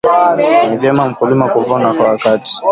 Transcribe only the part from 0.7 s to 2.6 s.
vyema mkulima kuvuna kwa wakati